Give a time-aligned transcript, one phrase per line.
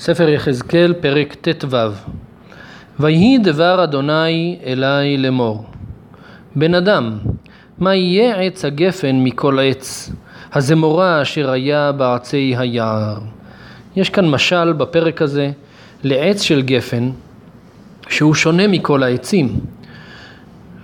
[0.00, 1.76] ספר יחזקאל, פרק ט"ו:
[3.00, 5.64] ויהי דבר אדוני אלי לאמור,
[6.56, 7.18] בן אדם,
[7.78, 10.12] מה יהיה עץ הגפן מכל עץ,
[10.52, 13.18] הזמורה אשר היה בעצי היער.
[13.96, 15.50] יש כאן משל בפרק הזה
[16.02, 17.10] לעץ של גפן
[18.08, 19.60] שהוא שונה מכל העצים.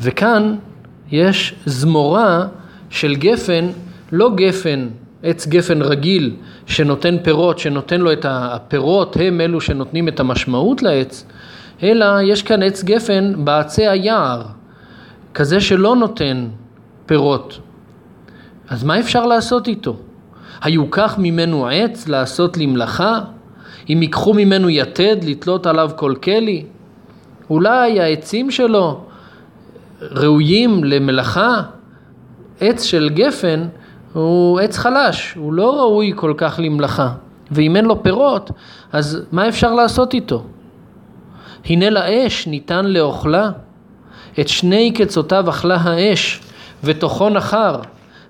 [0.00, 0.56] וכאן
[1.10, 2.46] יש זמורה
[2.90, 3.66] של גפן,
[4.12, 4.88] לא גפן
[5.22, 6.36] עץ גפן רגיל
[6.66, 11.24] שנותן פירות, שנותן לו את הפירות, הם אלו שנותנים את המשמעות לעץ,
[11.82, 14.42] אלא יש כאן עץ גפן בעצי היער,
[15.34, 16.48] כזה שלא נותן
[17.06, 17.58] פירות.
[18.68, 19.96] אז מה אפשר לעשות איתו?
[20.62, 23.20] היוקח ממנו עץ לעשות למלאכה?
[23.88, 26.64] אם ייקחו ממנו יתד לתלות עליו כל כלי?
[27.50, 29.04] אולי העצים שלו
[30.02, 31.62] ראויים למלאכה?
[32.60, 33.68] עץ של גפן
[34.12, 37.12] הוא עץ חלש, הוא לא ראוי כל כך למלאכה,
[37.50, 38.50] ואם אין לו פירות,
[38.92, 40.44] אז מה אפשר לעשות איתו?
[41.64, 43.50] הנה לאש ניתן לאוכלה,
[44.40, 46.40] את שני קצותיו אכלה האש,
[46.84, 47.76] ותוכו נחר,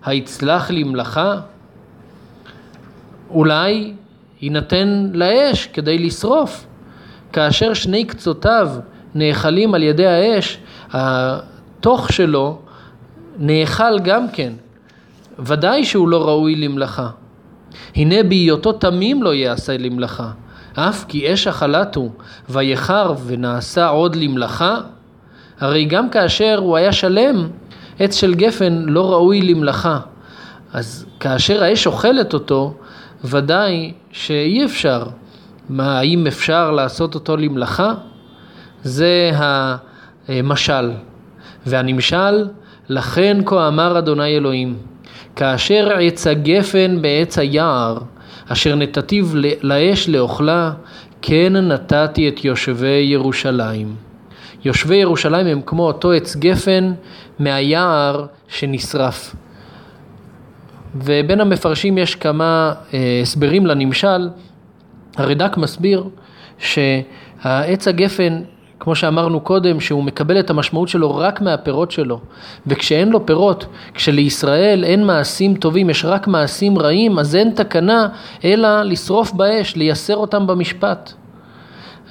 [0.05, 1.41] היצלח למלאכה?
[3.31, 3.95] אולי
[4.41, 6.67] יינתן לאש כדי לשרוף,
[7.33, 8.71] כאשר שני קצותיו
[9.15, 10.59] נאכלים על ידי האש,
[10.91, 12.59] התוך שלו
[13.39, 14.53] נאכל גם כן,
[15.39, 17.09] ודאי שהוא לא ראוי למלאכה.
[17.95, 20.31] הנה בהיותו תמים לא יעשה למלאכה,
[20.75, 22.11] אף כי אש החלת הוא,
[22.49, 24.81] ויחר ונעשה עוד למלאכה,
[25.61, 27.49] הרי גם כאשר הוא היה שלם,
[27.99, 29.99] עץ של גפן לא ראוי למלאכה.
[30.73, 32.75] אז כאשר האש אוכלת אותו,
[33.25, 35.05] ודאי שאי אפשר.
[35.69, 37.95] מה, האם אפשר לעשות אותו למלאכה?
[38.83, 39.31] זה
[40.29, 40.91] המשל.
[41.67, 42.49] והנמשל,
[42.89, 44.77] לכן כה אמר אדוני אלוהים,
[45.37, 47.99] כאשר עץ הגפן בעץ היער,
[48.49, 49.27] אשר נתתיו
[49.63, 50.73] לאש לאוכלה,
[51.23, 53.95] כן נתתי את יושבי ירושלים.
[54.65, 56.93] יושבי ירושלים הם כמו אותו עץ גפן
[57.39, 59.35] מהיער שנשרף.
[60.95, 64.29] ובין המפרשים יש כמה אה, הסברים לנמשל.
[65.17, 66.05] הרד"ק מסביר
[66.59, 68.43] שהעץ הגפן
[68.83, 72.21] כמו שאמרנו קודם, שהוא מקבל את המשמעות שלו רק מהפירות שלו.
[72.67, 78.09] וכשאין לו פירות, כשלישראל אין מעשים טובים, יש רק מעשים רעים, אז אין תקנה
[78.45, 81.13] אלא לשרוף באש, לייסר אותם במשפט.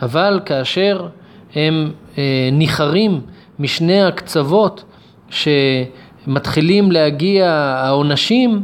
[0.02, 1.08] אבל כאשר
[1.56, 3.22] הם אה, ניחרים
[3.60, 4.84] משני הקצוות,
[5.30, 8.62] שמתחילים להגיע העונשים,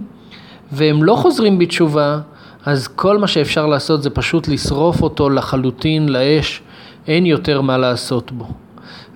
[0.72, 2.20] והם לא חוזרים בתשובה,
[2.66, 6.62] אז כל מה שאפשר לעשות זה פשוט לשרוף אותו לחלוטין לאש.
[7.08, 8.48] אין יותר מה לעשות בו.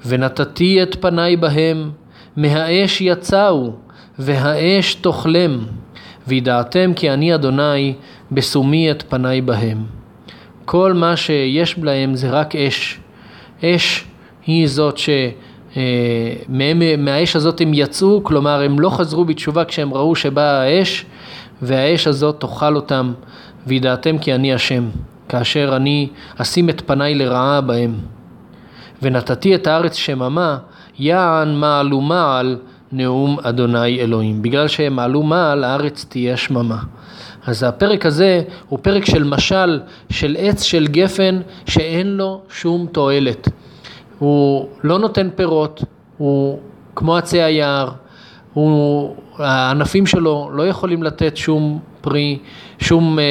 [0.06, 1.92] ונתתי את פניי בהם,
[2.38, 3.74] מהאש יצאו,
[4.20, 5.60] והאש תאכלם,
[6.28, 7.94] וידעתם כי אני אדוני
[8.32, 9.84] בשומי את פניי בהם.
[10.66, 13.00] כל מה שיש בהם זה רק אש.
[13.64, 14.06] אש
[14.46, 15.10] היא זאת ש...
[15.78, 16.34] אה,
[16.98, 21.06] מהאש הזאת הם יצאו, כלומר הם לא חזרו בתשובה כשהם ראו שבאה האש,
[21.62, 23.14] והאש הזאת תאכל אותם,
[23.68, 24.90] וידעתם כי אני השם.
[25.32, 27.96] כאשר אני אשים את פניי לרעה בהם.
[29.02, 30.58] ונתתי את הארץ שממה,
[31.00, 32.58] יען מעלו מעל
[32.92, 34.42] נאום אדוני אלוהים.
[34.42, 36.78] בגלל שהם מעלו מעל, הארץ תהיה שממה.
[37.46, 43.48] אז הפרק הזה הוא פרק של משל של עץ של גפן שאין לו שום תועלת.
[44.20, 45.84] הוא לא נותן פירות,
[46.18, 46.60] הוא
[46.96, 47.92] כמו עצי היער,
[48.54, 52.38] הוא, הענפים שלו לא יכולים לתת שום פרי,
[52.80, 53.24] שום, אה,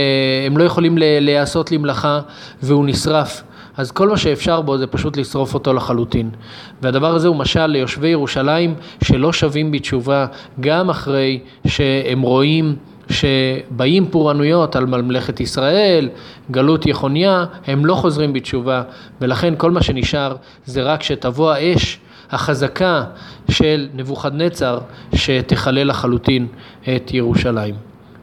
[0.46, 2.20] הם לא יכולים להיעשות למלאכה
[2.62, 3.42] והוא נשרף.
[3.76, 6.30] אז כל מה שאפשר בו זה פשוט לשרוף אותו לחלוטין.
[6.82, 10.26] והדבר הזה הוא משל ליושבי ירושלים שלא שווים בתשובה
[10.60, 12.76] גם אחרי שהם רואים
[13.10, 16.08] שבאים פורענויות על ממלכת ישראל,
[16.50, 18.82] גלות יחוניה, הם לא חוזרים בתשובה
[19.20, 21.98] ולכן כל מה שנשאר זה רק שתבוא האש
[22.30, 23.04] החזקה
[23.50, 24.78] של נבוכדנצר
[25.14, 26.46] שתכלה לחלוטין
[26.96, 27.74] את ירושלים.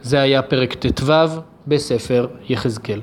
[0.02, 1.14] זה היה פרק ט"ו
[1.68, 3.02] בספר יחזקאל.